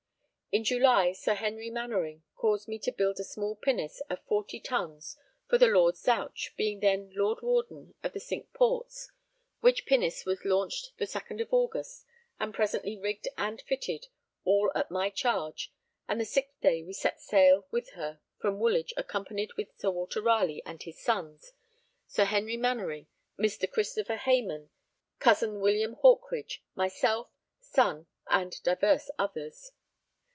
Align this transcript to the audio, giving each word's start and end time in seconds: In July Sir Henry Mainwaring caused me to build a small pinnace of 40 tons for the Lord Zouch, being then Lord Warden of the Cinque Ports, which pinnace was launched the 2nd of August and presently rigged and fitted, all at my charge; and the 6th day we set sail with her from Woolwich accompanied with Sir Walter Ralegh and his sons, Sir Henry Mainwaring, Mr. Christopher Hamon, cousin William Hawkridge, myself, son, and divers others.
In 0.53 0.65
July 0.65 1.13
Sir 1.13 1.35
Henry 1.35 1.69
Mainwaring 1.69 2.23
caused 2.35 2.67
me 2.67 2.77
to 2.79 2.91
build 2.91 3.21
a 3.21 3.23
small 3.23 3.55
pinnace 3.55 4.01
of 4.09 4.19
40 4.25 4.59
tons 4.59 5.15
for 5.47 5.57
the 5.57 5.67
Lord 5.67 5.95
Zouch, 5.95 6.53
being 6.57 6.81
then 6.81 7.09
Lord 7.15 7.41
Warden 7.41 7.95
of 8.03 8.11
the 8.11 8.19
Cinque 8.19 8.51
Ports, 8.51 9.09
which 9.61 9.85
pinnace 9.85 10.25
was 10.25 10.43
launched 10.43 10.91
the 10.97 11.05
2nd 11.05 11.41
of 11.41 11.53
August 11.53 12.03
and 12.37 12.53
presently 12.53 12.97
rigged 12.97 13.29
and 13.37 13.61
fitted, 13.61 14.07
all 14.43 14.69
at 14.75 14.91
my 14.91 15.09
charge; 15.09 15.71
and 16.05 16.19
the 16.19 16.25
6th 16.25 16.59
day 16.59 16.83
we 16.83 16.91
set 16.91 17.21
sail 17.21 17.65
with 17.71 17.91
her 17.91 18.19
from 18.37 18.59
Woolwich 18.59 18.93
accompanied 18.97 19.53
with 19.53 19.71
Sir 19.79 19.89
Walter 19.89 20.21
Ralegh 20.21 20.63
and 20.65 20.83
his 20.83 20.99
sons, 20.99 21.53
Sir 22.07 22.25
Henry 22.25 22.57
Mainwaring, 22.57 23.07
Mr. 23.39 23.71
Christopher 23.71 24.17
Hamon, 24.17 24.69
cousin 25.17 25.61
William 25.61 25.95
Hawkridge, 26.03 26.61
myself, 26.75 27.29
son, 27.61 28.07
and 28.29 28.61
divers 28.63 29.09
others. 29.17 29.71